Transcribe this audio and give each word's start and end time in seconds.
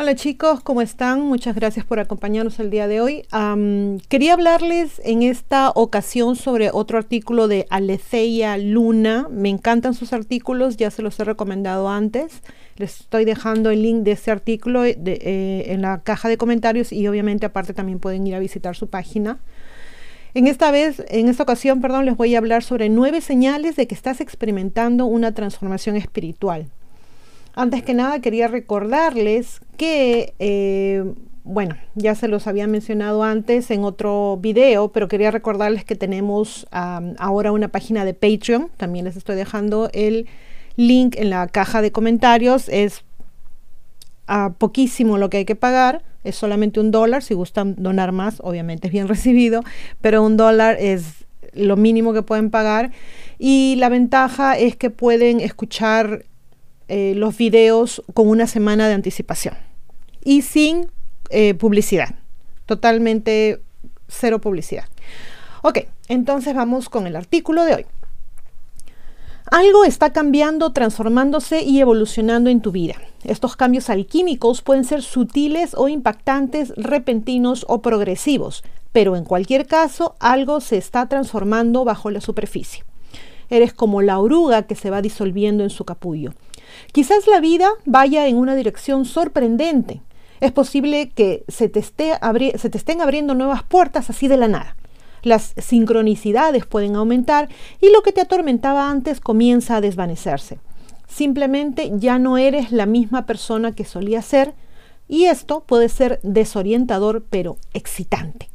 Hola 0.00 0.14
chicos, 0.14 0.60
¿cómo 0.60 0.80
están? 0.80 1.22
Muchas 1.22 1.56
gracias 1.56 1.84
por 1.84 1.98
acompañarnos 1.98 2.60
el 2.60 2.70
día 2.70 2.86
de 2.86 3.00
hoy. 3.00 3.24
quería 4.08 4.34
hablarles 4.34 5.00
en 5.04 5.24
esta 5.24 5.70
ocasión 5.70 6.36
sobre 6.36 6.70
otro 6.72 6.98
artículo 6.98 7.48
de 7.48 7.66
Aleceia 7.68 8.56
Luna. 8.58 9.26
Me 9.28 9.48
encantan 9.48 9.94
sus 9.94 10.12
artículos, 10.12 10.76
ya 10.76 10.92
se 10.92 11.02
los 11.02 11.18
he 11.18 11.24
recomendado 11.24 11.88
antes. 11.88 12.44
Les 12.76 13.00
estoy 13.00 13.24
dejando 13.24 13.70
el 13.70 13.82
link 13.82 14.04
de 14.04 14.12
ese 14.12 14.30
artículo 14.30 14.84
eh, 14.84 15.64
en 15.66 15.82
la 15.82 16.00
caja 16.04 16.28
de 16.28 16.36
comentarios 16.36 16.92
y 16.92 17.08
obviamente 17.08 17.46
aparte 17.46 17.74
también 17.74 17.98
pueden 17.98 18.24
ir 18.24 18.36
a 18.36 18.38
visitar 18.38 18.76
su 18.76 18.88
página. 18.88 19.40
En 20.32 20.46
esta 20.46 20.70
vez, 20.70 21.02
en 21.08 21.26
esta 21.26 21.42
ocasión, 21.42 21.80
perdón, 21.80 22.04
les 22.04 22.16
voy 22.16 22.36
a 22.36 22.38
hablar 22.38 22.62
sobre 22.62 22.88
nueve 22.88 23.20
señales 23.20 23.74
de 23.74 23.88
que 23.88 23.96
estás 23.96 24.20
experimentando 24.20 25.06
una 25.06 25.34
transformación 25.34 25.96
espiritual. 25.96 26.70
Antes 27.54 27.82
que 27.82 27.94
nada, 27.94 28.20
quería 28.20 28.48
recordarles 28.48 29.60
que, 29.76 30.34
eh, 30.38 31.04
bueno, 31.44 31.76
ya 31.94 32.14
se 32.14 32.28
los 32.28 32.46
había 32.46 32.66
mencionado 32.66 33.24
antes 33.24 33.70
en 33.70 33.84
otro 33.84 34.38
video, 34.40 34.92
pero 34.92 35.08
quería 35.08 35.30
recordarles 35.30 35.84
que 35.84 35.96
tenemos 35.96 36.66
ahora 36.70 37.52
una 37.52 37.68
página 37.68 38.04
de 38.04 38.14
Patreon. 38.14 38.70
También 38.76 39.04
les 39.04 39.16
estoy 39.16 39.36
dejando 39.36 39.90
el 39.92 40.26
link 40.76 41.16
en 41.16 41.30
la 41.30 41.48
caja 41.48 41.82
de 41.82 41.90
comentarios. 41.90 42.68
Es 42.68 43.02
a 44.28 44.50
poquísimo 44.50 45.18
lo 45.18 45.30
que 45.30 45.38
hay 45.38 45.44
que 45.44 45.56
pagar, 45.56 46.02
es 46.22 46.36
solamente 46.36 46.78
un 46.78 46.90
dólar. 46.90 47.22
Si 47.22 47.34
gustan 47.34 47.74
donar 47.78 48.12
más, 48.12 48.40
obviamente 48.44 48.86
es 48.86 48.92
bien 48.92 49.08
recibido, 49.14 49.62
pero 50.00 50.22
un 50.22 50.36
dólar 50.36 50.76
es 50.78 51.26
lo 51.54 51.76
mínimo 51.76 52.12
que 52.12 52.22
pueden 52.22 52.50
pagar. 52.50 52.92
Y 53.38 53.76
la 53.78 53.88
ventaja 53.88 54.56
es 54.56 54.76
que 54.76 54.90
pueden 54.90 55.40
escuchar 55.40 56.24
eh, 56.88 57.14
los 57.14 57.36
videos 57.36 58.02
con 58.14 58.28
una 58.28 58.46
semana 58.46 58.88
de 58.88 58.94
anticipación 58.94 59.54
y 60.24 60.42
sin 60.42 60.90
eh, 61.30 61.54
publicidad, 61.54 62.14
totalmente 62.66 63.60
cero 64.08 64.40
publicidad. 64.40 64.84
Ok, 65.62 65.80
entonces 66.08 66.54
vamos 66.54 66.88
con 66.88 67.06
el 67.06 67.16
artículo 67.16 67.64
de 67.64 67.74
hoy. 67.74 67.86
Algo 69.50 69.84
está 69.84 70.12
cambiando, 70.12 70.72
transformándose 70.72 71.62
y 71.62 71.80
evolucionando 71.80 72.50
en 72.50 72.60
tu 72.60 72.70
vida. 72.70 72.96
Estos 73.24 73.56
cambios 73.56 73.88
alquímicos 73.88 74.60
pueden 74.60 74.84
ser 74.84 75.02
sutiles 75.02 75.74
o 75.74 75.88
impactantes, 75.88 76.74
repentinos 76.76 77.64
o 77.68 77.80
progresivos, 77.80 78.62
pero 78.92 79.16
en 79.16 79.24
cualquier 79.24 79.66
caso 79.66 80.16
algo 80.20 80.60
se 80.60 80.76
está 80.76 81.08
transformando 81.08 81.84
bajo 81.84 82.10
la 82.10 82.20
superficie. 82.20 82.84
Eres 83.48 83.72
como 83.72 84.02
la 84.02 84.18
oruga 84.18 84.64
que 84.64 84.74
se 84.74 84.90
va 84.90 85.00
disolviendo 85.00 85.64
en 85.64 85.70
su 85.70 85.86
capullo. 85.86 86.34
Quizás 86.92 87.26
la 87.26 87.40
vida 87.40 87.68
vaya 87.84 88.26
en 88.26 88.36
una 88.36 88.54
dirección 88.54 89.04
sorprendente. 89.04 90.02
Es 90.40 90.52
posible 90.52 91.10
que 91.10 91.44
se 91.48 91.68
te, 91.68 91.80
estén 91.80 93.00
abriendo 93.00 93.34
nuevas 93.34 93.62
puertas 93.62 94.10
así 94.10 94.28
de 94.28 94.36
la 94.36 94.48
nada. 94.48 94.76
Las 95.22 95.54
sincronicidades 95.56 96.64
pueden 96.64 96.94
aumentar 96.94 97.48
y 97.80 97.90
lo 97.90 98.02
que 98.02 98.12
te 98.12 98.20
atormentaba 98.20 98.88
antes 98.88 99.20
comienza 99.20 99.76
a 99.76 99.80
desvanecerse. 99.80 100.60
Simplemente 101.08 101.90
ya 101.94 102.18
no 102.18 102.38
eres 102.38 102.70
la 102.70 102.86
misma 102.86 103.26
persona 103.26 103.74
que 103.74 103.84
solía 103.84 104.22
ser 104.22 104.54
y 105.08 105.24
esto 105.24 105.64
puede 105.66 105.88
ser 105.88 106.20
desorientador 106.22 107.24
pero 107.28 107.56
excitante. 107.72 108.48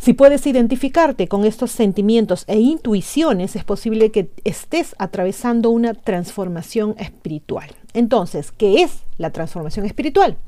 Si 0.00 0.14
puedes 0.14 0.46
identificarte 0.46 1.28
con 1.28 1.44
estos 1.44 1.72
sentimientos 1.72 2.44
e 2.46 2.58
intuiciones, 2.58 3.54
es 3.54 3.64
posible 3.64 4.10
que 4.10 4.30
estés 4.44 4.96
atravesando 4.98 5.68
una 5.68 5.92
transformación 5.92 6.94
espiritual. 6.96 7.68
Entonces, 7.92 8.50
¿qué 8.50 8.82
es 8.82 9.02
la 9.18 9.30
transformación 9.30 9.84
espiritual? 9.84 10.38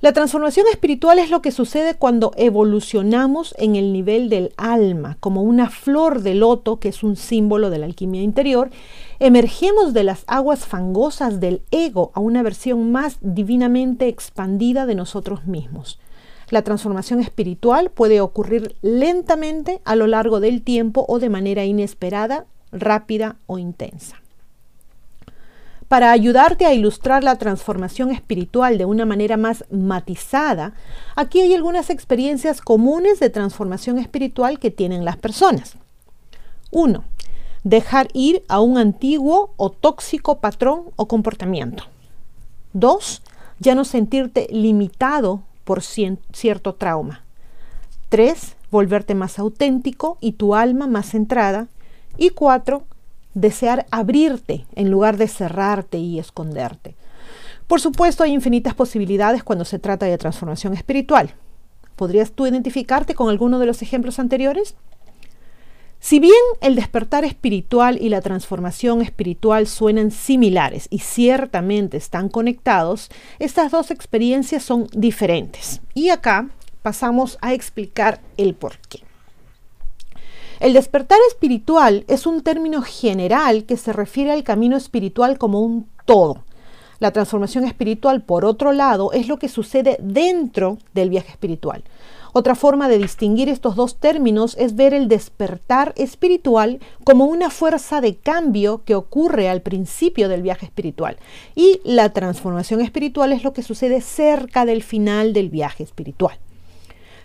La 0.00 0.12
transformación 0.12 0.66
espiritual 0.70 1.18
es 1.18 1.30
lo 1.30 1.42
que 1.42 1.50
sucede 1.50 1.94
cuando 1.94 2.30
evolucionamos 2.36 3.56
en 3.58 3.74
el 3.74 3.92
nivel 3.92 4.28
del 4.28 4.52
alma, 4.56 5.16
como 5.18 5.42
una 5.42 5.68
flor 5.68 6.22
de 6.22 6.36
loto, 6.36 6.78
que 6.78 6.90
es 6.90 7.02
un 7.02 7.16
símbolo 7.16 7.70
de 7.70 7.78
la 7.78 7.86
alquimia 7.86 8.22
interior, 8.22 8.70
emergemos 9.18 9.94
de 9.94 10.04
las 10.04 10.22
aguas 10.28 10.64
fangosas 10.64 11.40
del 11.40 11.62
ego 11.72 12.12
a 12.14 12.20
una 12.20 12.44
versión 12.44 12.92
más 12.92 13.18
divinamente 13.20 14.06
expandida 14.06 14.86
de 14.86 14.94
nosotros 14.94 15.44
mismos. 15.44 15.98
La 16.50 16.62
transformación 16.62 17.20
espiritual 17.20 17.90
puede 17.90 18.20
ocurrir 18.20 18.76
lentamente 18.82 19.80
a 19.84 19.96
lo 19.96 20.06
largo 20.06 20.40
del 20.40 20.62
tiempo 20.62 21.04
o 21.08 21.18
de 21.18 21.30
manera 21.30 21.64
inesperada, 21.64 22.46
rápida 22.72 23.36
o 23.46 23.58
intensa. 23.58 24.16
Para 25.88 26.12
ayudarte 26.12 26.64
a 26.66 26.72
ilustrar 26.72 27.22
la 27.22 27.36
transformación 27.36 28.10
espiritual 28.10 28.78
de 28.78 28.84
una 28.84 29.04
manera 29.04 29.36
más 29.36 29.64
matizada, 29.70 30.72
aquí 31.14 31.40
hay 31.40 31.54
algunas 31.54 31.90
experiencias 31.90 32.60
comunes 32.60 33.20
de 33.20 33.30
transformación 33.30 33.98
espiritual 33.98 34.58
que 34.58 34.70
tienen 34.70 35.04
las 35.04 35.16
personas. 35.18 35.76
1. 36.70 37.04
Dejar 37.64 38.08
ir 38.12 38.42
a 38.48 38.60
un 38.60 38.78
antiguo 38.78 39.52
o 39.56 39.70
tóxico 39.70 40.40
patrón 40.40 40.86
o 40.96 41.06
comportamiento. 41.06 41.84
2. 42.72 43.22
Ya 43.60 43.74
no 43.74 43.84
sentirte 43.84 44.48
limitado 44.50 45.42
por 45.64 45.82
cierto 45.82 46.74
trauma. 46.74 47.24
3. 48.10 48.56
Volverte 48.70 49.14
más 49.14 49.38
auténtico 49.38 50.18
y 50.20 50.32
tu 50.32 50.54
alma 50.54 50.86
más 50.86 51.06
centrada. 51.10 51.68
Y 52.16 52.30
4. 52.30 52.84
Desear 53.34 53.86
abrirte 53.90 54.66
en 54.76 54.90
lugar 54.90 55.16
de 55.16 55.26
cerrarte 55.26 55.98
y 55.98 56.18
esconderte. 56.18 56.94
Por 57.66 57.80
supuesto, 57.80 58.22
hay 58.22 58.32
infinitas 58.32 58.74
posibilidades 58.74 59.42
cuando 59.42 59.64
se 59.64 59.78
trata 59.78 60.06
de 60.06 60.18
transformación 60.18 60.74
espiritual. 60.74 61.34
¿Podrías 61.96 62.32
tú 62.32 62.46
identificarte 62.46 63.14
con 63.14 63.30
alguno 63.30 63.58
de 63.58 63.66
los 63.66 63.82
ejemplos 63.82 64.18
anteriores? 64.18 64.76
Si 66.04 66.20
bien 66.20 66.34
el 66.60 66.74
despertar 66.74 67.24
espiritual 67.24 67.96
y 67.98 68.10
la 68.10 68.20
transformación 68.20 69.00
espiritual 69.00 69.66
suenan 69.66 70.10
similares 70.10 70.86
y 70.90 70.98
ciertamente 70.98 71.96
están 71.96 72.28
conectados, 72.28 73.08
estas 73.38 73.72
dos 73.72 73.90
experiencias 73.90 74.62
son 74.62 74.86
diferentes. 74.92 75.80
Y 75.94 76.10
acá 76.10 76.50
pasamos 76.82 77.38
a 77.40 77.54
explicar 77.54 78.20
el 78.36 78.52
por 78.54 78.76
qué. 78.86 79.00
El 80.60 80.74
despertar 80.74 81.16
espiritual 81.26 82.04
es 82.06 82.26
un 82.26 82.42
término 82.42 82.82
general 82.82 83.64
que 83.64 83.78
se 83.78 83.94
refiere 83.94 84.30
al 84.30 84.44
camino 84.44 84.76
espiritual 84.76 85.38
como 85.38 85.60
un 85.60 85.88
todo. 86.04 86.44
La 86.98 87.12
transformación 87.12 87.64
espiritual, 87.64 88.22
por 88.22 88.44
otro 88.44 88.72
lado, 88.72 89.10
es 89.12 89.26
lo 89.26 89.38
que 89.38 89.48
sucede 89.48 89.96
dentro 90.02 90.76
del 90.92 91.08
viaje 91.08 91.30
espiritual. 91.30 91.82
Otra 92.36 92.56
forma 92.56 92.88
de 92.88 92.98
distinguir 92.98 93.48
estos 93.48 93.76
dos 93.76 94.00
términos 94.00 94.56
es 94.58 94.74
ver 94.74 94.92
el 94.92 95.06
despertar 95.06 95.94
espiritual 95.96 96.80
como 97.04 97.26
una 97.26 97.48
fuerza 97.48 98.00
de 98.00 98.16
cambio 98.16 98.82
que 98.84 98.96
ocurre 98.96 99.48
al 99.48 99.62
principio 99.62 100.28
del 100.28 100.42
viaje 100.42 100.66
espiritual. 100.66 101.16
Y 101.54 101.80
la 101.84 102.12
transformación 102.12 102.80
espiritual 102.80 103.32
es 103.32 103.44
lo 103.44 103.52
que 103.52 103.62
sucede 103.62 104.00
cerca 104.00 104.64
del 104.64 104.82
final 104.82 105.32
del 105.32 105.48
viaje 105.48 105.84
espiritual. 105.84 106.36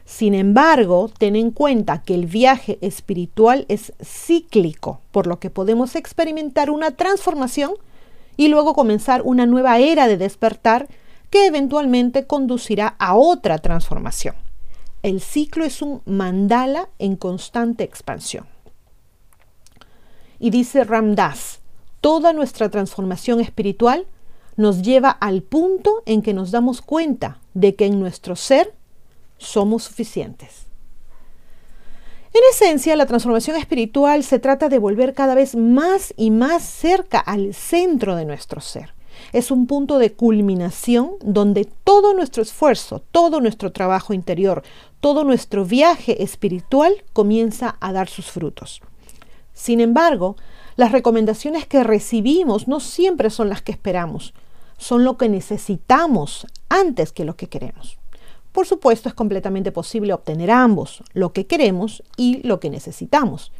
Sin 0.05 0.35
embargo, 0.35 1.09
ten 1.17 1.35
en 1.35 1.49
cuenta 1.49 2.03
que 2.03 2.13
el 2.13 2.27
viaje 2.27 2.77
espiritual 2.81 3.65
es 3.67 3.93
cíclico, 4.03 5.01
por 5.09 5.25
lo 5.25 5.39
que 5.39 5.49
podemos 5.49 5.95
experimentar 5.95 6.69
una 6.69 6.91
transformación 6.91 7.71
y 8.37 8.49
luego 8.49 8.75
comenzar 8.75 9.23
una 9.25 9.47
nueva 9.47 9.79
era 9.79 10.07
de 10.07 10.17
despertar 10.17 10.87
que 11.31 11.47
eventualmente 11.47 12.27
conducirá 12.27 12.95
a 12.99 13.15
otra 13.15 13.57
transformación. 13.57 14.35
El 15.01 15.21
ciclo 15.21 15.63
es 15.63 15.81
un 15.81 16.01
mandala 16.05 16.89
en 16.99 17.15
constante 17.15 17.83
expansión. 17.83 18.45
Y 20.39 20.49
dice 20.49 20.83
Ramdas, 20.83 21.61
toda 22.01 22.33
nuestra 22.33 22.69
transformación 22.69 23.39
espiritual 23.39 24.07
nos 24.57 24.81
lleva 24.81 25.09
al 25.09 25.41
punto 25.41 26.03
en 26.05 26.21
que 26.21 26.33
nos 26.33 26.51
damos 26.51 26.81
cuenta 26.81 27.39
de 27.53 27.75
que 27.75 27.85
en 27.85 27.99
nuestro 27.99 28.35
ser 28.35 28.73
somos 29.37 29.83
suficientes. 29.83 30.67
En 32.33 32.41
esencia, 32.51 32.95
la 32.95 33.05
transformación 33.05 33.55
espiritual 33.55 34.23
se 34.23 34.37
trata 34.37 34.69
de 34.69 34.79
volver 34.79 35.13
cada 35.13 35.33
vez 35.33 35.55
más 35.55 36.13
y 36.15 36.29
más 36.29 36.63
cerca 36.63 37.19
al 37.19 37.53
centro 37.53 38.15
de 38.15 38.25
nuestro 38.25 38.61
ser. 38.61 38.93
Es 39.33 39.51
un 39.51 39.67
punto 39.67 39.97
de 39.99 40.13
culminación 40.13 41.11
donde 41.21 41.65
todo 41.65 42.13
nuestro 42.13 42.43
esfuerzo, 42.43 43.01
todo 43.11 43.41
nuestro 43.41 43.71
trabajo 43.71 44.13
interior, 44.13 44.63
todo 44.99 45.23
nuestro 45.23 45.65
viaje 45.65 46.23
espiritual 46.23 46.93
comienza 47.13 47.77
a 47.79 47.93
dar 47.93 48.09
sus 48.09 48.31
frutos. 48.31 48.81
Sin 49.53 49.81
embargo, 49.81 50.35
las 50.75 50.91
recomendaciones 50.91 51.67
que 51.67 51.83
recibimos 51.83 52.67
no 52.67 52.79
siempre 52.79 53.29
son 53.29 53.49
las 53.49 53.61
que 53.61 53.73
esperamos, 53.73 54.33
son 54.77 55.03
lo 55.03 55.17
que 55.17 55.27
necesitamos 55.27 56.47
antes 56.69 57.11
que 57.11 57.25
lo 57.25 57.35
que 57.35 57.47
queremos. 57.47 57.97
Por 58.51 58.65
supuesto, 58.65 59.09
es 59.09 59.15
completamente 59.15 59.71
posible 59.71 60.13
obtener 60.13 60.49
ambos, 60.49 61.03
lo 61.13 61.33
que 61.33 61.45
queremos 61.45 62.03
y 62.17 62.45
lo 62.47 62.59
que 62.59 62.69
necesitamos. 62.69 63.51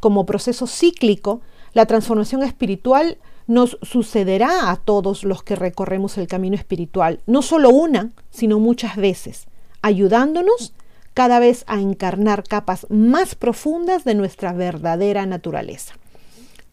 Como 0.00 0.26
proceso 0.26 0.66
cíclico, 0.66 1.40
la 1.72 1.86
transformación 1.86 2.42
espiritual 2.42 3.18
nos 3.46 3.78
sucederá 3.82 4.70
a 4.70 4.76
todos 4.76 5.24
los 5.24 5.42
que 5.42 5.56
recorremos 5.56 6.18
el 6.18 6.26
camino 6.26 6.56
espiritual, 6.56 7.20
no 7.26 7.42
solo 7.42 7.70
una, 7.70 8.10
sino 8.30 8.58
muchas 8.58 8.96
veces, 8.96 9.46
ayudándonos 9.82 10.74
cada 11.14 11.38
vez 11.38 11.64
a 11.66 11.80
encarnar 11.80 12.44
capas 12.44 12.86
más 12.90 13.34
profundas 13.34 14.04
de 14.04 14.14
nuestra 14.14 14.52
verdadera 14.52 15.24
naturaleza. 15.26 15.94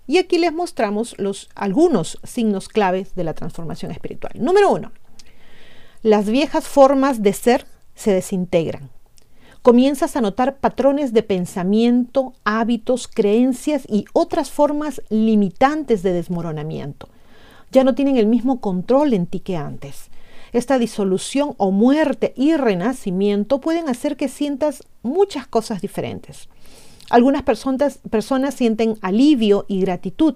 Y 0.06 0.18
aquí 0.18 0.38
les 0.38 0.52
mostramos 0.52 1.16
los, 1.18 1.50
algunos 1.56 2.20
signos 2.24 2.68
claves 2.68 3.16
de 3.16 3.24
la 3.24 3.34
transformación 3.34 3.92
espiritual. 3.92 4.34
Número 4.36 4.70
uno, 4.70 4.92
las 6.02 6.25
viejas 6.25 6.68
formas 6.68 7.22
de 7.22 7.31
ser 7.31 7.66
se 7.96 8.12
desintegran. 8.12 8.90
Comienzas 9.63 10.18
a 10.18 10.21
notar 10.21 10.57
patrones 10.57 11.13
de 11.13 11.24
pensamiento, 11.24 12.33
hábitos, 12.44 13.07
creencias 13.07 13.86
y 13.88 14.04
otras 14.12 14.51
formas 14.51 15.01
limitantes 15.10 16.04
de 16.04 16.12
desmoronamiento. 16.12 17.07
Ya 17.71 17.86
no 17.86 17.95
tienen 17.95 18.18
el 18.18 18.27
mismo 18.27 18.60
control 18.60 19.13
en 19.13 19.25
ti 19.25 19.39
que 19.39 19.56
antes. 19.56 20.10
Esta 20.51 20.77
disolución 20.80 21.56
o 21.56 21.71
muerte 21.71 22.33
y 22.36 22.57
renacimiento 22.57 23.62
pueden 23.62 23.88
hacer 23.88 24.18
que 24.18 24.27
sientas 24.27 24.83
muchas 25.01 25.48
cosas 25.48 25.81
diferentes. 25.81 26.50
Algunas 27.10 27.44
personas, 27.44 28.00
personas 28.10 28.56
sienten 28.56 28.98
alivio 29.00 29.63
y 29.69 29.80
gratitud, 29.80 30.36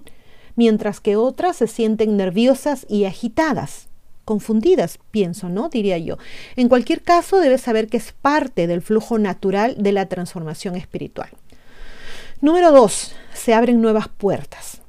mientras 0.56 1.00
que 1.00 1.16
otras 1.16 1.56
se 1.56 1.66
sienten 1.66 2.16
nerviosas 2.16 2.86
y 2.88 3.04
agitadas, 3.04 3.90
confundidas, 4.28 4.98
pienso, 5.10 5.48
¿no? 5.48 5.70
Diría 5.70 5.96
yo. 5.96 6.18
En 6.54 6.68
cualquier 6.68 7.00
caso, 7.00 7.40
debes 7.40 7.62
saber 7.62 7.86
que 7.86 7.96
es 7.96 8.12
parte 8.12 8.66
del 8.66 8.82
flujo 8.82 9.18
natural 9.18 9.74
de 9.78 9.90
la 9.90 10.04
transformación 10.04 10.76
espiritual. 10.76 11.30
Número 12.42 12.70
dos, 12.70 13.12
se 13.32 13.54
abren 13.54 13.80
nuevas 13.80 14.08
puertas. 14.08 14.82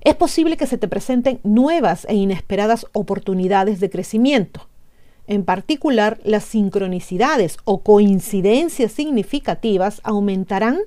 Es 0.00 0.14
posible 0.14 0.56
que 0.56 0.66
se 0.66 0.78
te 0.78 0.88
presenten 0.88 1.40
nuevas 1.42 2.06
e 2.08 2.14
inesperadas 2.14 2.86
oportunidades 2.94 3.80
de 3.80 3.90
crecimiento. 3.90 4.66
En 5.26 5.44
particular, 5.44 6.18
las 6.24 6.44
sincronicidades 6.44 7.58
o 7.64 7.82
coincidencias 7.82 8.92
significativas 8.92 10.00
aumentarán 10.04 10.78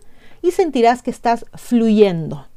y 0.41 0.49
sentirás 0.49 1.03
que 1.03 1.11
estás 1.11 1.45
fluyendo. 1.53 2.47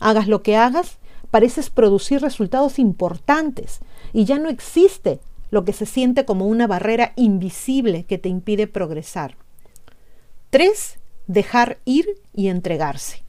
Hagas 0.00 0.26
lo 0.26 0.42
que 0.42 0.56
hagas, 0.56 0.96
pareces 1.32 1.68
producir 1.68 2.20
resultados 2.20 2.78
importantes 2.78 3.80
y 4.12 4.24
ya 4.24 4.38
no 4.38 4.48
existe 4.48 5.18
lo 5.50 5.64
que 5.64 5.72
se 5.72 5.84
siente 5.84 6.24
como 6.24 6.46
una 6.46 6.68
barrera 6.68 7.12
invisible 7.16 8.04
que 8.04 8.18
te 8.18 8.28
impide 8.28 8.68
progresar. 8.68 9.36
3. 10.50 10.98
Dejar 11.26 11.78
ir 11.84 12.06
y 12.32 12.46
entregarse. 12.46 13.24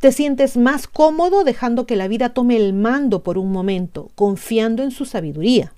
Te 0.00 0.12
sientes 0.12 0.56
más 0.56 0.88
cómodo 0.88 1.44
dejando 1.44 1.86
que 1.86 1.96
la 1.96 2.08
vida 2.08 2.30
tome 2.30 2.56
el 2.56 2.72
mando 2.72 3.22
por 3.22 3.36
un 3.36 3.52
momento, 3.52 4.10
confiando 4.14 4.82
en 4.82 4.90
su 4.90 5.04
sabiduría. 5.04 5.74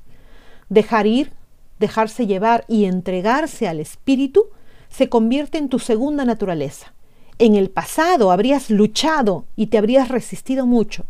Dejar 0.69 1.09
ir 1.09 1.33
dejarse 1.79 2.27
llevar 2.27 2.65
y 2.69 2.85
entregarse 2.85 3.69
al 3.69 3.81
espíritu 3.81 4.47
se 4.89 5.09
convierte 5.09 5.59
en 5.59 5.69
tu 5.69 5.79
segunda 5.79 6.25
naturaleza. 6.25 6.95
En 7.39 7.55
el 7.55 7.69
pasado 7.71 8.31
habrías 8.31 8.71
luchado 8.71 9.45
y 9.57 9.67
te 9.67 9.79
habrías 9.79 10.09
resistido 10.09 10.67
mucho, 10.67 11.05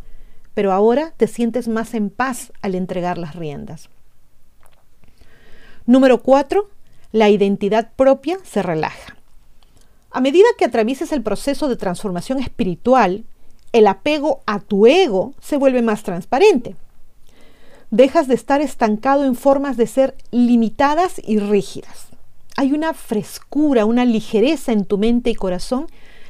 pero 0.57 0.73
ahora 0.73 1.13
te 1.17 1.29
sientes 1.29 1.69
más 1.69 1.95
en 1.95 2.11
paz 2.11 2.51
al 2.63 2.75
entregar 2.75 3.19
las 3.19 3.37
riendas. 3.37 3.89
Número 5.87 6.21
4. 6.25 6.69
La 7.13 7.31
identidad 7.31 7.93
propia 7.95 8.39
se 8.43 8.63
relaja. 8.63 9.17
A 10.11 10.21
medida 10.21 10.49
que 10.59 10.65
atravieses 10.65 11.13
el 11.13 11.23
proceso 11.23 11.69
de 11.69 11.77
transformación 11.77 12.41
espiritual, 12.41 13.25
el 13.71 13.87
apego 13.87 14.41
a 14.47 14.59
tu 14.59 14.89
ego 14.89 15.35
se 15.41 15.57
vuelve 15.57 15.83
más 15.83 16.03
transparente 16.03 16.75
dejas 17.91 18.27
de 18.29 18.35
estar 18.35 18.61
estancado 18.61 19.25
en 19.25 19.35
formas 19.35 19.77
de 19.77 19.87
ser 19.87 20.17
limitadas 20.31 21.21
y 21.25 21.39
rígidas. 21.39 22.09
Hay 22.57 22.73
una 22.73 22.95
frescura, 22.95 23.85
una 23.85 24.05
ligereza 24.05 24.73
en 24.73 24.85
tu 24.85 24.99
mente 24.99 25.31
y 25.31 25.35
corazón 25.35 25.87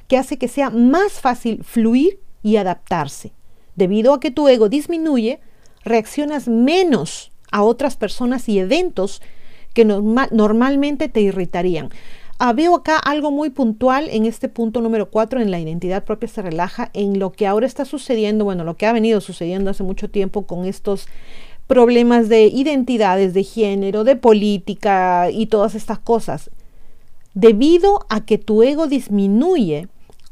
que 0.08 0.18
hace 0.18 0.38
que 0.38 0.48
sea 0.48 0.70
más 0.70 1.12
fácil 1.20 1.64
fluir 1.64 2.20
y 2.42 2.56
adaptarse. 2.56 3.32
Debido 3.76 4.14
a 4.14 4.20
que 4.20 4.30
tu 4.30 4.48
ego 4.48 4.68
disminuye, 4.68 5.40
reaccionas 5.84 6.48
menos 6.48 7.30
a 7.52 7.62
otras 7.62 7.96
personas 7.96 8.48
y 8.48 8.58
eventos 8.58 9.22
que 9.74 9.84
normalmente 9.84 11.08
te 11.08 11.20
irritarían. 11.20 11.90
Ah, 12.38 12.52
veo 12.52 12.74
acá 12.74 12.98
algo 12.98 13.30
muy 13.30 13.48
puntual 13.50 14.08
en 14.10 14.26
este 14.26 14.48
punto 14.48 14.82
número 14.82 15.10
4, 15.10 15.40
en 15.40 15.50
la 15.50 15.58
identidad 15.58 16.04
propia 16.04 16.28
se 16.28 16.42
relaja, 16.42 16.90
en 16.92 17.18
lo 17.18 17.32
que 17.32 17.46
ahora 17.46 17.66
está 17.66 17.86
sucediendo, 17.86 18.44
bueno, 18.44 18.64
lo 18.64 18.76
que 18.76 18.84
ha 18.84 18.92
venido 18.92 19.22
sucediendo 19.22 19.70
hace 19.70 19.82
mucho 19.82 20.10
tiempo 20.10 20.46
con 20.46 20.66
estos 20.66 21.06
problemas 21.66 22.28
de 22.28 22.44
identidades, 22.46 23.32
de 23.32 23.42
género, 23.42 24.04
de 24.04 24.16
política 24.16 25.30
y 25.30 25.46
todas 25.46 25.74
estas 25.74 25.98
cosas. 25.98 26.50
Debido 27.32 28.00
a 28.08 28.24
que 28.24 28.38
tu 28.38 28.62
ego 28.62 28.86
disminuye, 28.86 29.88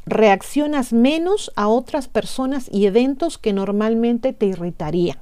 reaccionas 0.07 0.93
menos 0.93 1.53
a 1.57 1.69
otras 1.69 2.09
personas 2.09 2.69
y 2.71 2.87
eventos 2.87 3.39
que 3.39 3.53
normalmente 3.53 4.33
te 4.33 4.47
irritarían. 4.47 5.19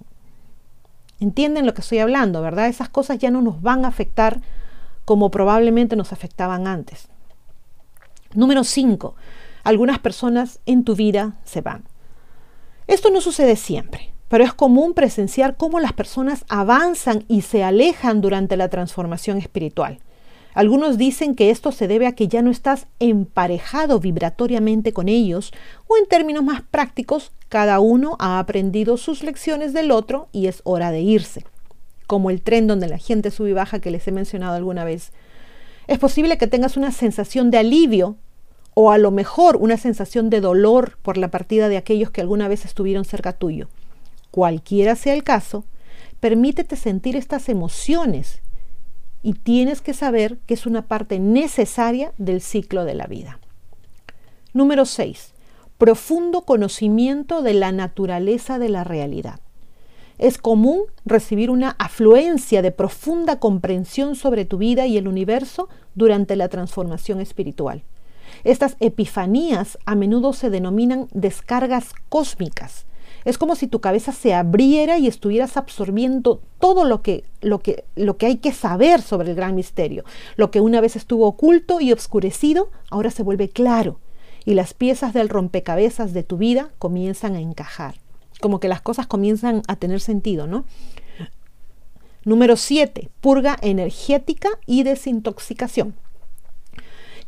¿Entienden 1.20 1.66
lo 1.66 1.74
que 1.74 1.82
estoy 1.82 1.98
hablando, 1.98 2.42
verdad? 2.42 2.66
Esas 2.66 2.88
cosas 2.88 3.18
ya 3.18 3.30
no 3.30 3.42
nos 3.42 3.62
van 3.62 3.84
a 3.84 3.88
afectar 3.88 4.40
como 5.04 5.30
probablemente 5.30 5.94
nos 5.94 6.12
afectaban 6.12 6.66
antes. 6.66 7.08
Número 8.34 8.64
5. 8.64 9.14
Algunas 9.62 9.98
personas 10.00 10.60
en 10.66 10.84
tu 10.84 10.96
vida 10.96 11.36
se 11.44 11.60
van. 11.60 11.84
Esto 12.88 13.10
no 13.10 13.20
sucede 13.20 13.54
siempre, 13.54 14.12
pero 14.28 14.42
es 14.42 14.52
común 14.52 14.94
presenciar 14.94 15.56
cómo 15.56 15.78
las 15.78 15.92
personas 15.92 16.44
avanzan 16.48 17.24
y 17.28 17.42
se 17.42 17.62
alejan 17.62 18.20
durante 18.20 18.56
la 18.56 18.68
transformación 18.68 19.38
espiritual. 19.38 20.00
Algunos 20.54 20.98
dicen 20.98 21.34
que 21.34 21.50
esto 21.50 21.72
se 21.72 21.88
debe 21.88 22.06
a 22.06 22.12
que 22.12 22.28
ya 22.28 22.42
no 22.42 22.50
estás 22.50 22.86
emparejado 22.98 24.00
vibratoriamente 24.00 24.92
con 24.92 25.08
ellos 25.08 25.52
o 25.86 25.96
en 25.96 26.06
términos 26.06 26.44
más 26.44 26.62
prácticos, 26.62 27.32
cada 27.48 27.80
uno 27.80 28.16
ha 28.18 28.38
aprendido 28.38 28.96
sus 28.96 29.22
lecciones 29.22 29.72
del 29.72 29.90
otro 29.90 30.28
y 30.32 30.46
es 30.46 30.60
hora 30.64 30.90
de 30.90 31.00
irse 31.00 31.44
como 32.12 32.28
el 32.28 32.42
tren 32.42 32.66
donde 32.66 32.88
la 32.88 32.98
gente 32.98 33.30
sube 33.30 33.48
y 33.48 33.54
baja 33.54 33.80
que 33.80 33.90
les 33.90 34.06
he 34.06 34.12
mencionado 34.12 34.54
alguna 34.54 34.84
vez. 34.84 35.12
Es 35.86 35.98
posible 35.98 36.36
que 36.36 36.46
tengas 36.46 36.76
una 36.76 36.92
sensación 36.92 37.50
de 37.50 37.56
alivio 37.56 38.16
o 38.74 38.90
a 38.90 38.98
lo 38.98 39.10
mejor 39.10 39.56
una 39.56 39.78
sensación 39.78 40.28
de 40.28 40.42
dolor 40.42 40.98
por 41.00 41.16
la 41.16 41.30
partida 41.30 41.70
de 41.70 41.78
aquellos 41.78 42.10
que 42.10 42.20
alguna 42.20 42.48
vez 42.48 42.66
estuvieron 42.66 43.06
cerca 43.06 43.32
tuyo. 43.32 43.68
Cualquiera 44.30 44.94
sea 44.94 45.14
el 45.14 45.24
caso, 45.24 45.64
permítete 46.20 46.76
sentir 46.76 47.16
estas 47.16 47.48
emociones 47.48 48.42
y 49.22 49.34
tienes 49.34 49.80
que 49.80 49.94
saber 49.94 50.38
que 50.46 50.54
es 50.54 50.66
una 50.66 50.82
parte 50.82 51.18
necesaria 51.18 52.12
del 52.18 52.40
ciclo 52.40 52.84
de 52.84 52.94
la 52.94 53.06
vida. 53.06 53.38
Número 54.52 54.84
6. 54.84 55.32
Profundo 55.78 56.42
conocimiento 56.42 57.42
de 57.42 57.54
la 57.54 57.72
naturaleza 57.72 58.58
de 58.58 58.68
la 58.68 58.84
realidad 58.84 59.40
es 60.22 60.38
común 60.38 60.82
recibir 61.04 61.50
una 61.50 61.70
afluencia 61.80 62.62
de 62.62 62.70
profunda 62.70 63.40
comprensión 63.40 64.14
sobre 64.14 64.44
tu 64.44 64.58
vida 64.58 64.86
y 64.86 64.96
el 64.96 65.08
universo 65.08 65.68
durante 65.96 66.36
la 66.36 66.48
transformación 66.48 67.20
espiritual. 67.20 67.82
Estas 68.44 68.76
epifanías 68.78 69.78
a 69.84 69.96
menudo 69.96 70.32
se 70.32 70.48
denominan 70.48 71.08
descargas 71.12 71.92
cósmicas. 72.08 72.86
Es 73.24 73.38
como 73.38 73.54
si 73.54 73.66
tu 73.66 73.80
cabeza 73.80 74.12
se 74.12 74.34
abriera 74.34 74.98
y 74.98 75.06
estuvieras 75.06 75.56
absorbiendo 75.56 76.40
todo 76.58 76.84
lo 76.84 77.02
que, 77.02 77.24
lo 77.40 77.60
que, 77.60 77.84
lo 77.96 78.16
que 78.16 78.26
hay 78.26 78.36
que 78.36 78.52
saber 78.52 79.02
sobre 79.02 79.30
el 79.30 79.36
gran 79.36 79.54
misterio. 79.54 80.04
Lo 80.36 80.50
que 80.50 80.60
una 80.60 80.80
vez 80.80 80.96
estuvo 80.96 81.26
oculto 81.26 81.80
y 81.80 81.92
obscurecido, 81.92 82.70
ahora 82.90 83.10
se 83.10 83.22
vuelve 83.22 83.48
claro 83.48 83.98
y 84.44 84.54
las 84.54 84.74
piezas 84.74 85.12
del 85.12 85.28
rompecabezas 85.28 86.12
de 86.12 86.24
tu 86.24 86.36
vida 86.36 86.70
comienzan 86.78 87.36
a 87.36 87.40
encajar 87.40 87.94
como 88.42 88.60
que 88.60 88.68
las 88.68 88.82
cosas 88.82 89.06
comienzan 89.06 89.62
a 89.68 89.76
tener 89.76 90.00
sentido, 90.00 90.46
¿no? 90.46 90.66
Número 92.24 92.56
7, 92.56 93.08
purga 93.20 93.56
energética 93.62 94.50
y 94.66 94.82
desintoxicación. 94.82 95.94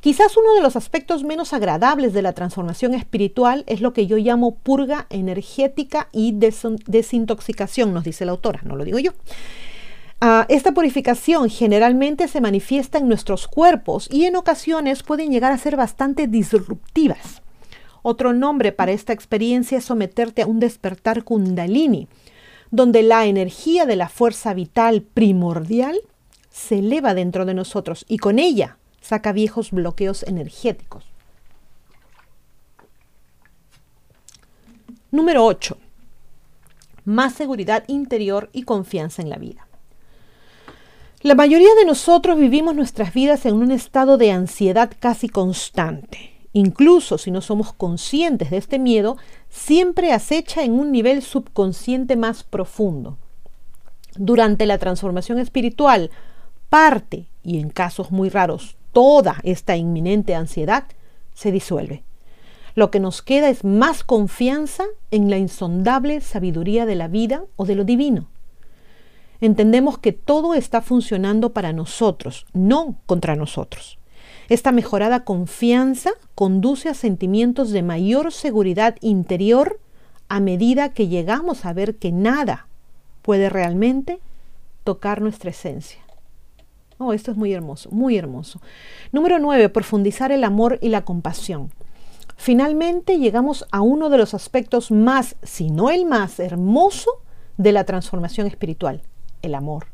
Quizás 0.04 0.36
uno 0.36 0.52
de 0.52 0.60
los 0.60 0.76
aspectos 0.76 1.24
menos 1.24 1.54
agradables 1.54 2.12
de 2.12 2.20
la 2.20 2.34
transformación 2.34 2.92
espiritual 2.92 3.64
es 3.66 3.80
lo 3.80 3.94
que 3.94 4.06
yo 4.06 4.18
llamo 4.18 4.56
purga 4.56 5.06
energética 5.08 6.10
y 6.12 6.34
desintoxicación, 6.34 7.94
nos 7.94 8.04
dice 8.04 8.26
la 8.26 8.32
autora, 8.32 8.60
no 8.64 8.76
lo 8.76 8.84
digo 8.84 8.98
yo. 8.98 9.12
Ah, 10.20 10.44
esta 10.50 10.72
purificación 10.72 11.48
generalmente 11.48 12.28
se 12.28 12.42
manifiesta 12.42 12.98
en 12.98 13.08
nuestros 13.08 13.48
cuerpos 13.48 14.06
y 14.12 14.26
en 14.26 14.36
ocasiones 14.36 15.02
pueden 15.02 15.30
llegar 15.30 15.52
a 15.52 15.56
ser 15.56 15.74
bastante 15.74 16.26
disruptivas. 16.26 17.40
Otro 18.02 18.34
nombre 18.34 18.72
para 18.72 18.92
esta 18.92 19.14
experiencia 19.14 19.78
es 19.78 19.86
someterte 19.86 20.42
a 20.42 20.46
un 20.46 20.60
despertar 20.60 21.24
kundalini, 21.24 22.08
donde 22.70 23.02
la 23.02 23.24
energía 23.24 23.86
de 23.86 23.96
la 23.96 24.10
fuerza 24.10 24.52
vital 24.52 25.00
primordial 25.00 25.98
se 26.50 26.80
eleva 26.80 27.14
dentro 27.14 27.46
de 27.46 27.54
nosotros 27.54 28.04
y 28.06 28.18
con 28.18 28.38
ella 28.38 28.76
saca 29.04 29.32
viejos 29.32 29.70
bloqueos 29.70 30.22
energéticos. 30.22 31.04
Número 35.10 35.44
8. 35.44 35.76
más 37.04 37.34
seguridad 37.34 37.84
interior 37.86 38.48
y 38.54 38.62
confianza 38.62 39.20
en 39.20 39.28
la 39.28 39.36
vida. 39.36 39.68
La 41.20 41.34
mayoría 41.34 41.74
de 41.74 41.84
nosotros 41.84 42.38
vivimos 42.38 42.74
nuestras 42.74 43.12
vidas 43.12 43.44
en 43.44 43.56
un 43.56 43.70
estado 43.72 44.16
de 44.16 44.32
ansiedad 44.32 44.90
casi 44.98 45.28
constante. 45.28 46.32
Incluso 46.54 47.18
si 47.18 47.30
no 47.30 47.42
somos 47.42 47.74
conscientes 47.74 48.50
de 48.50 48.56
este 48.56 48.78
miedo, 48.78 49.18
siempre 49.50 50.12
acecha 50.12 50.62
en 50.62 50.72
un 50.72 50.92
nivel 50.92 51.20
subconsciente 51.20 52.16
más 52.16 52.42
profundo. 52.42 53.18
Durante 54.16 54.64
la 54.64 54.78
transformación 54.78 55.38
espiritual, 55.38 56.10
parte, 56.70 57.26
y 57.42 57.58
en 57.58 57.68
casos 57.68 58.10
muy 58.10 58.30
raros, 58.30 58.78
toda 58.94 59.36
esta 59.42 59.76
inminente 59.76 60.34
ansiedad 60.34 60.84
se 61.34 61.52
disuelve. 61.52 62.04
Lo 62.74 62.90
que 62.90 63.00
nos 63.00 63.20
queda 63.20 63.50
es 63.50 63.62
más 63.64 64.02
confianza 64.02 64.84
en 65.10 65.28
la 65.28 65.36
insondable 65.36 66.22
sabiduría 66.22 66.86
de 66.86 66.94
la 66.94 67.08
vida 67.08 67.44
o 67.56 67.66
de 67.66 67.74
lo 67.74 67.84
divino. 67.84 68.28
Entendemos 69.40 69.98
que 69.98 70.12
todo 70.12 70.54
está 70.54 70.80
funcionando 70.80 71.52
para 71.52 71.72
nosotros, 71.72 72.46
no 72.54 72.96
contra 73.04 73.36
nosotros. 73.36 73.98
Esta 74.48 74.72
mejorada 74.72 75.24
confianza 75.24 76.10
conduce 76.34 76.88
a 76.88 76.94
sentimientos 76.94 77.70
de 77.70 77.82
mayor 77.82 78.32
seguridad 78.32 78.96
interior 79.00 79.80
a 80.28 80.40
medida 80.40 80.92
que 80.92 81.08
llegamos 81.08 81.64
a 81.64 81.72
ver 81.72 81.96
que 81.96 82.12
nada 82.12 82.68
puede 83.22 83.48
realmente 83.50 84.20
tocar 84.84 85.20
nuestra 85.20 85.50
esencia. 85.50 86.03
Oh, 86.98 87.12
esto 87.12 87.30
es 87.30 87.36
muy 87.36 87.52
hermoso, 87.52 87.90
muy 87.90 88.16
hermoso. 88.16 88.60
Número 89.12 89.38
9. 89.38 89.68
Profundizar 89.68 90.30
el 90.32 90.44
amor 90.44 90.78
y 90.80 90.88
la 90.88 91.04
compasión. 91.04 91.70
Finalmente 92.36 93.18
llegamos 93.18 93.66
a 93.70 93.80
uno 93.80 94.10
de 94.10 94.18
los 94.18 94.34
aspectos 94.34 94.90
más, 94.90 95.36
si 95.42 95.70
no 95.70 95.90
el 95.90 96.06
más 96.06 96.38
hermoso, 96.38 97.10
de 97.56 97.72
la 97.72 97.84
transformación 97.84 98.46
espiritual, 98.46 99.02
el 99.42 99.54
amor. 99.54 99.86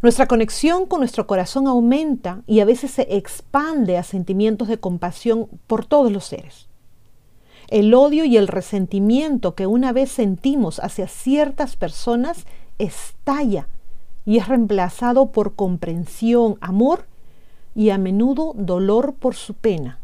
Nuestra 0.00 0.28
conexión 0.28 0.86
con 0.86 1.00
nuestro 1.00 1.26
corazón 1.26 1.66
aumenta 1.66 2.42
y 2.46 2.60
a 2.60 2.64
veces 2.64 2.92
se 2.92 3.16
expande 3.16 3.96
a 3.96 4.02
sentimientos 4.02 4.68
de 4.68 4.78
compasión 4.78 5.48
por 5.66 5.86
todos 5.86 6.12
los 6.12 6.24
seres. 6.24 6.68
El 7.68 7.92
odio 7.92 8.24
y 8.24 8.36
el 8.36 8.48
resentimiento 8.48 9.54
que 9.54 9.66
una 9.66 9.92
vez 9.92 10.10
sentimos 10.10 10.78
hacia 10.78 11.08
ciertas 11.08 11.76
personas 11.76 12.46
estalla 12.78 13.68
y 14.28 14.36
es 14.36 14.46
reemplazado 14.46 15.32
por 15.32 15.54
comprensión, 15.54 16.58
amor 16.60 17.06
y 17.74 17.88
a 17.88 17.96
menudo 17.96 18.52
dolor 18.54 19.14
por 19.14 19.34
su 19.34 19.54
pena. 19.54 20.00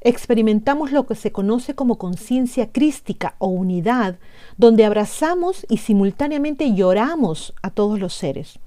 Experimentamos 0.00 0.90
lo 0.90 1.06
que 1.06 1.14
se 1.14 1.30
conoce 1.30 1.76
como 1.76 1.98
conciencia 1.98 2.72
crística 2.72 3.36
o 3.38 3.46
unidad, 3.46 4.16
donde 4.56 4.84
abrazamos 4.84 5.64
y 5.68 5.76
simultáneamente 5.76 6.74
lloramos 6.74 7.54
a 7.62 7.70
todos 7.70 8.00
los 8.00 8.12
seres. 8.12 8.58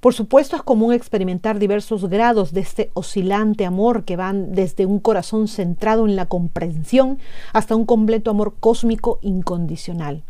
Por 0.00 0.12
supuesto 0.12 0.56
es 0.56 0.62
común 0.62 0.92
experimentar 0.92 1.58
diversos 1.58 2.10
grados 2.10 2.52
de 2.52 2.60
este 2.60 2.90
oscilante 2.92 3.64
amor 3.64 4.04
que 4.04 4.16
van 4.16 4.54
desde 4.54 4.84
un 4.84 5.00
corazón 5.00 5.48
centrado 5.48 6.04
en 6.06 6.16
la 6.16 6.26
comprensión 6.26 7.18
hasta 7.54 7.76
un 7.76 7.86
completo 7.86 8.30
amor 8.30 8.56
cósmico 8.60 9.20
incondicional. 9.22 10.22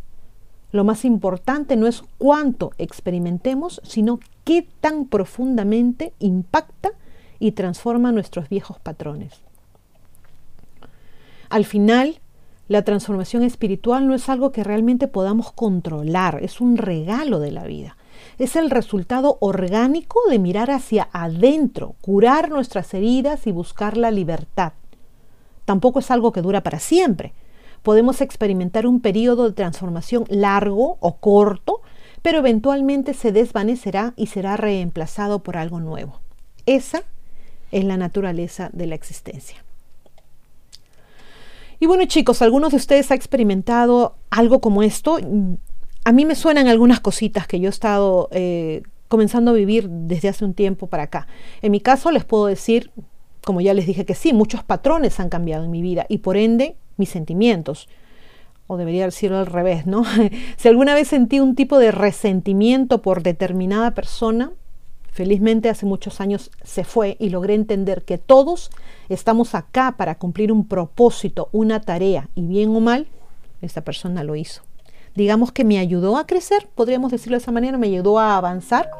Lo 0.73 0.85
más 0.85 1.05
importante 1.05 1.77
no 1.77 1.87
es 1.87 2.03
cuánto 2.19 2.73
experimentemos, 2.79 3.81
sino 3.85 4.21
qué 4.45 4.67
tan 4.81 5.07
profundamente 5.07 6.13
impacta 6.19 6.91
y 7.39 7.53
transforma 7.53 8.13
nuestros 8.13 8.49
viejos 8.49 8.79
patrones. 8.79 9.41
Al 11.49 11.65
final, 11.65 12.21
la 12.69 12.83
transformación 12.83 13.43
espiritual 13.43 14.07
no 14.07 14.15
es 14.15 14.29
algo 14.29 14.53
que 14.53 14.63
realmente 14.63 15.09
podamos 15.09 15.51
controlar, 15.53 16.39
es 16.43 16.61
un 16.61 16.77
regalo 16.77 17.41
de 17.41 17.51
la 17.51 17.65
vida 17.65 17.97
es 18.39 18.57
el 18.57 18.71
resultado 18.71 19.37
orgánico 19.41 20.21
de 20.31 20.39
mirar 20.39 20.71
hacia 20.71 21.09
adentro, 21.13 21.95
curar 22.01 22.51
nuestras 22.51 22.93
heridas 22.95 23.47
y 23.47 23.53
buscar 23.53 23.97
la 23.97 24.11
libertad. 24.11 24.73
Tampoco 25.65 25.99
es 25.99 26.11
algo 26.11 26.33
que 26.33 26.43
dura 26.43 26.63
para 26.63 26.81
siempre. 26.81 27.35
Podemos 27.83 28.21
experimentar 28.21 28.87
un 28.87 29.01
periodo 29.01 29.49
de 29.49 29.55
transformación 29.55 30.25
largo 30.29 30.99
o 31.01 31.17
corto, 31.17 31.81
pero 32.23 32.39
eventualmente 32.39 33.15
se 33.15 33.33
desvanecerá 33.33 34.13
y 34.17 34.27
será 34.27 34.57
reemplazado 34.57 35.43
por 35.43 35.57
algo 35.57 35.81
nuevo. 35.81 36.21
Esa 36.67 37.03
es 37.73 37.85
la 37.85 37.97
naturaleza 37.97 38.71
de 38.73 38.87
la 38.87 38.95
existencia. 38.95 39.65
Y 41.79 41.87
bueno 41.87 42.05
chicos, 42.05 42.43
algunos 42.43 42.73
de 42.73 42.77
ustedes 42.77 43.11
han 43.11 43.17
experimentado 43.17 44.17
algo 44.31 44.61
como 44.61 44.83
esto 44.83 45.19
a 46.05 46.13
mí 46.13 46.25
me 46.25 46.35
suenan 46.35 46.69
algunas 46.69 47.01
cositas 47.01 47.47
que 47.47 47.61
yo 47.61 47.69
he 47.69 47.71
estado 47.71 48.29
eh, 48.33 48.83
comenzando 49.09 49.51
a 49.51 49.55
vivir 49.55 49.89
desde 49.89 50.29
hace 50.29 50.45
un 50.45 50.55
tiempo 50.55 50.87
para 50.87 51.05
acá. 51.05 51.27
En 51.63 51.73
mi 51.73 51.81
caso 51.81 52.11
les 52.11 52.25
puedo 52.25 52.47
decir, 52.47 52.91
como 53.45 53.61
ya 53.61 53.75
les 53.75 53.87
dije 53.87 54.05
que 54.05 54.15
sí, 54.15 54.33
muchos 54.33 54.63
patrones 54.63 55.21
han 55.21 55.29
cambiado 55.29 55.65
en 55.65 55.71
mi 55.71 55.83
vida 55.83 56.07
y 56.09 56.19
por 56.19 56.37
ende 56.37 56.77
mis 57.01 57.09
sentimientos. 57.09 57.89
O 58.69 58.77
debería 58.77 59.07
decirlo 59.07 59.39
al 59.39 59.47
revés, 59.47 59.87
¿no? 59.87 60.05
si 60.57 60.69
alguna 60.69 60.95
vez 60.95 61.09
sentí 61.09 61.41
un 61.41 61.57
tipo 61.57 61.81
de 61.81 61.91
resentimiento 61.91 63.03
por 63.03 63.25
determinada 63.25 63.91
persona, 63.93 64.53
felizmente 65.11 65.69
hace 65.69 65.87
muchos 65.87 66.21
años 66.21 66.53
se 66.63 66.85
fue 66.85 67.17
y 67.19 67.31
logré 67.31 67.55
entender 67.55 68.05
que 68.05 68.19
todos 68.19 68.71
estamos 69.09 69.57
acá 69.57 69.97
para 69.97 70.15
cumplir 70.15 70.53
un 70.53 70.69
propósito, 70.69 71.49
una 71.51 71.81
tarea, 71.81 72.29
y 72.37 72.43
bien 72.43 72.69
o 72.77 72.79
mal, 72.79 73.09
esta 73.61 73.83
persona 73.83 74.23
lo 74.23 74.37
hizo 74.37 74.63
digamos 75.15 75.53
que 75.53 75.65
me 75.65 75.79
ayudó 75.79 76.17
a 76.17 76.27
crecer, 76.27 76.69
podríamos 76.75 77.11
decirlo 77.11 77.37
de 77.37 77.43
esa 77.43 77.53
manera, 77.53 77.79
me 77.79 77.89
ayudó 77.89 78.19
a 78.19 78.37
avanzar. 78.37 78.91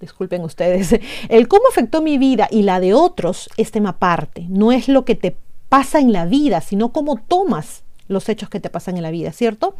Disculpen 0.00 0.42
ustedes, 0.42 0.98
el 1.28 1.48
cómo 1.48 1.64
afectó 1.70 2.02
mi 2.02 2.18
vida 2.18 2.48
y 2.50 2.62
la 2.62 2.80
de 2.80 2.94
otros 2.94 3.48
es 3.56 3.70
tema 3.70 3.90
aparte, 3.90 4.46
no 4.48 4.72
es 4.72 4.88
lo 4.88 5.04
que 5.04 5.14
te 5.14 5.36
pasa 5.68 6.00
en 6.00 6.12
la 6.12 6.26
vida, 6.26 6.60
sino 6.60 6.92
cómo 6.92 7.16
tomas 7.16 7.84
los 8.08 8.28
hechos 8.28 8.48
que 8.48 8.60
te 8.60 8.70
pasan 8.70 8.96
en 8.96 9.02
la 9.02 9.10
vida, 9.10 9.32
¿cierto? 9.32 9.74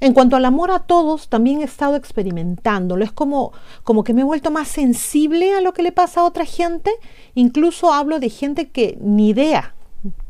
En 0.00 0.14
cuanto 0.14 0.36
al 0.36 0.44
amor 0.44 0.70
a 0.70 0.80
todos, 0.80 1.28
también 1.28 1.60
he 1.60 1.64
estado 1.64 1.96
experimentándolo. 1.96 3.04
Es 3.04 3.10
como, 3.10 3.52
como 3.82 4.04
que 4.04 4.14
me 4.14 4.20
he 4.20 4.24
vuelto 4.24 4.50
más 4.52 4.68
sensible 4.68 5.54
a 5.54 5.60
lo 5.60 5.72
que 5.72 5.82
le 5.82 5.90
pasa 5.90 6.20
a 6.20 6.24
otra 6.24 6.44
gente. 6.44 6.92
Incluso 7.34 7.92
hablo 7.92 8.20
de 8.20 8.30
gente 8.30 8.68
que 8.68 8.96
ni 9.00 9.30
idea 9.30 9.74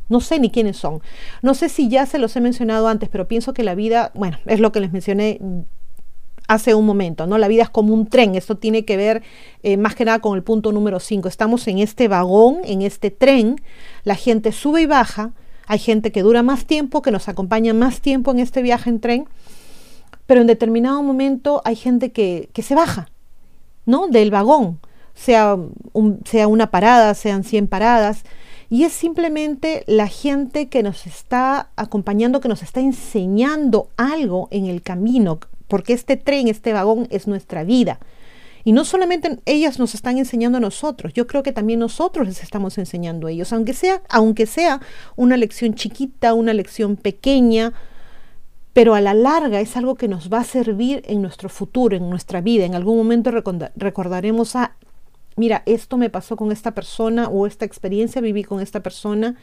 no 0.09 0.21
sé 0.21 0.39
ni 0.39 0.51
quiénes 0.51 0.77
son. 0.77 1.01
No 1.43 1.55
sé 1.55 1.69
si 1.69 1.89
ya 1.89 2.07
se 2.07 2.19
los 2.19 2.35
he 2.37 2.41
mencionado 2.41 2.89
antes, 2.89 3.09
pero 3.09 3.29
pienso 3.29 3.53
que 3.53 3.63
la 3.63 3.75
vida, 3.75 4.11
bueno, 4.15 4.39
es 4.47 4.61
lo 4.61 4.73
que 4.73 4.81
les 4.81 4.93
mencioné 4.93 5.39
hace 6.49 6.75
un 6.75 6.87
momento, 6.87 7.27
¿no? 7.27 7.37
La 7.37 7.47
vida 7.47 7.63
es 7.65 7.69
como 7.69 7.93
un 7.93 8.07
tren, 8.07 8.35
esto 8.35 8.57
tiene 8.57 8.87
que 8.87 8.97
ver 8.97 9.23
eh, 9.63 9.77
más 9.77 9.95
que 9.95 10.07
nada 10.07 10.21
con 10.21 10.35
el 10.35 10.43
punto 10.43 10.73
número 10.73 10.99
5. 10.99 11.29
Estamos 11.29 11.69
en 11.69 11.79
este 11.79 12.09
vagón, 12.09 12.61
en 12.65 12.81
este 12.81 13.11
tren, 13.11 13.61
la 14.09 14.15
gente 14.15 14.53
sube 14.53 14.81
y 14.81 14.87
baja, 14.87 15.33
hay 15.67 15.79
gente 15.79 16.11
que 16.11 16.23
dura 16.23 16.43
más 16.43 16.65
tiempo, 16.65 17.03
que 17.03 17.11
nos 17.11 17.29
acompaña 17.29 17.75
más 17.75 18.01
tiempo 18.01 18.31
en 18.31 18.39
este 18.39 18.63
viaje 18.63 18.89
en 18.89 19.01
tren, 19.01 19.29
pero 20.27 20.41
en 20.41 20.47
determinado 20.47 21.03
momento 21.03 21.61
hay 21.67 21.77
gente 21.77 22.11
que, 22.11 22.49
que 22.55 22.63
se 22.63 22.75
baja, 22.75 23.11
¿no? 23.85 24.09
Del 24.09 24.31
vagón, 24.31 24.81
sea, 25.15 25.59
sea 26.25 26.49
una 26.49 26.71
parada, 26.71 27.13
sean 27.13 27.45
100 27.45 27.69
paradas, 27.69 28.25
y 28.71 28.85
es 28.85 28.95
simplemente 28.95 29.85
la 29.87 30.09
gente 30.09 30.71
que 30.71 30.83
nos 30.83 31.07
está 31.07 31.69
acompañando, 31.77 32.41
que 32.41 32.49
nos 32.49 32.63
está 32.63 32.81
enseñando 32.81 33.91
algo 33.99 34.49
en 34.51 34.65
el 34.65 34.81
camino, 34.81 35.39
porque 35.69 35.93
este 35.93 36.17
tren, 36.17 36.49
este 36.49 36.73
vagón 36.73 37.09
es 37.11 37.27
nuestra 37.27 37.63
vida. 37.63 38.01
Y 38.69 38.73
no 38.73 38.85
solamente 38.85 39.39
ellas 39.47 39.79
nos 39.79 39.95
están 39.95 40.19
enseñando 40.19 40.59
a 40.59 40.61
nosotros, 40.61 41.15
yo 41.15 41.27
creo 41.27 41.43
que 41.43 41.53
también 41.53 41.79
nosotros 41.79 42.27
les 42.27 42.43
estamos 42.43 42.77
enseñando 42.77 43.27
a 43.27 43.31
ellos, 43.31 43.51
aunque 43.55 43.73
sea, 43.73 44.03
aunque 44.11 44.45
sea 44.45 44.83
una 45.17 45.39
lección 45.39 45.73
chiquita, 45.73 46.35
una 46.35 46.53
lección 46.53 46.97
pequeña, 46.97 47.73
pero 48.75 48.95
a 48.95 49.01
la 49.01 49.15
larga 49.15 49.63
es 49.63 49.75
algo 49.79 49.95
que 49.95 50.07
nos 50.07 50.31
va 50.31 50.41
a 50.41 50.45
servir 50.45 51.01
en 51.07 51.23
nuestro 51.23 51.49
futuro, 51.49 51.97
en 51.97 52.11
nuestra 52.11 52.43
vida. 52.43 52.67
En 52.67 52.75
algún 52.75 52.99
momento 52.99 53.31
recordaremos 53.75 54.55
a 54.55 54.77
mira, 55.37 55.63
esto 55.65 55.97
me 55.97 56.11
pasó 56.11 56.37
con 56.37 56.53
esta 56.53 56.73
persona 56.73 57.31
o 57.31 57.47
esta 57.47 57.65
experiencia 57.65 58.21
viví 58.21 58.45
con 58.45 58.61
esta 58.61 58.83
persona, 58.83 59.37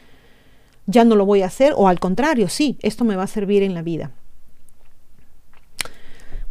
ya 0.85 1.03
no 1.03 1.15
lo 1.15 1.25
voy 1.25 1.41
a 1.41 1.47
hacer 1.47 1.73
o 1.75 1.87
al 1.87 1.99
contrario, 1.99 2.47
sí, 2.47 2.77
esto 2.83 3.03
me 3.05 3.15
va 3.15 3.23
a 3.23 3.27
servir 3.27 3.63
en 3.63 3.73
la 3.73 3.81
vida. 3.81 4.11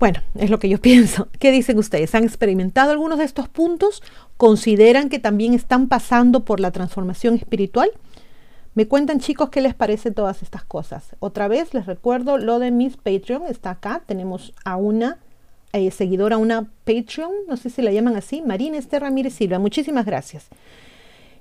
Bueno, 0.05 0.21
es 0.35 0.51
lo 0.51 0.59
que 0.59 0.69
yo 0.69 0.79
pienso. 0.83 1.29
¿Qué 1.39 1.51
dicen 1.51 1.79
ustedes? 1.79 2.15
¿Han 2.15 2.25
experimentado 2.25 2.91
algunos 2.91 3.17
de 3.17 3.25
estos 3.25 3.49
puntos? 3.49 4.03
¿Consideran 4.37 5.09
que 5.09 5.19
también 5.19 5.55
están 5.55 5.89
pasando 5.89 6.45
por 6.45 6.61
la 6.61 6.73
transformación 6.73 7.37
espiritual? 7.37 7.91
Me 8.75 8.87
cuentan 8.87 9.19
chicos 9.19 9.49
qué 9.49 9.63
les 9.63 9.75
parece 9.75 10.11
todas 10.11 10.43
estas 10.43 10.63
cosas. 10.63 11.17
Otra 11.21 11.49
vez 11.49 11.73
les 11.73 11.87
recuerdo 11.87 12.37
lo 12.37 12.59
de 12.59 12.71
mis 12.71 12.99
Patreon, 12.99 13.45
está 13.49 13.71
acá, 13.71 14.03
tenemos 14.05 14.53
a 14.67 14.77
una 14.77 15.21
eh, 15.73 15.91
seguidora, 15.91 16.37
una 16.37 16.69
Patreon, 16.85 17.33
no 17.49 17.57
sé 17.57 17.71
si 17.71 17.81
la 17.81 17.91
llaman 17.91 18.15
así, 18.15 18.43
Marina 18.43 18.77
Esther 18.77 19.01
Ramírez 19.01 19.33
Silva. 19.33 19.59
Muchísimas 19.59 20.05
gracias. 20.05 20.49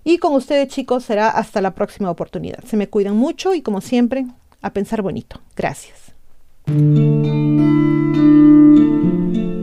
Y 0.05 0.19
con 0.19 0.35
ustedes 0.35 0.69
chicos 0.69 1.03
será 1.03 1.27
hasta 1.27 1.59
la 1.59 1.75
próxima 1.75 2.09
oportunidad. 2.09 2.63
Se 2.63 2.77
me 2.77 2.87
cuidan 2.87 3.17
mucho 3.17 3.53
y 3.53 3.61
como 3.61 3.81
siempre, 3.81 4.25
A 4.61 4.71
pensar 4.71 5.01
bonito. 5.01 5.41
Gracias. 5.57 6.02
thank 6.73 6.97
you 9.37 9.62